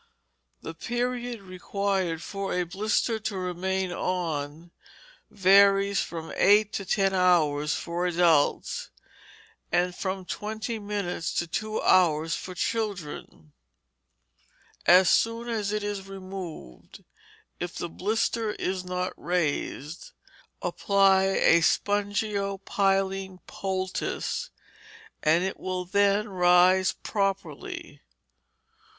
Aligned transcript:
The 0.63 0.73
period 0.73 1.43
required 1.43 2.23
for 2.23 2.53
a 2.55 2.63
blister 2.63 3.19
to 3.19 3.37
remain 3.37 3.91
on 3.91 4.71
varies 5.29 6.01
from 6.01 6.33
eight 6.37 6.73
to 6.73 6.85
ten 6.85 7.13
hours 7.13 7.75
for 7.75 8.07
adults, 8.07 8.89
and 9.71 9.93
from 9.93 10.25
twenty 10.25 10.79
minutes 10.79 11.31
to 11.35 11.45
two 11.45 11.79
hours 11.83 12.35
for 12.35 12.55
children: 12.55 13.53
as 14.87 15.07
soon 15.07 15.47
as 15.47 15.71
it 15.71 15.83
is 15.83 16.07
removed, 16.07 17.03
if 17.59 17.75
the 17.75 17.87
blister 17.87 18.53
is 18.53 18.83
not 18.83 19.13
raised, 19.17 20.13
apply 20.63 21.25
a 21.25 21.61
"spongio 21.61 22.59
piline" 22.65 23.37
poultice, 23.45 24.49
and 25.21 25.43
it 25.43 25.59
will 25.59 25.85
then 25.85 26.27
rise 26.27 26.91
properly. 26.91 28.01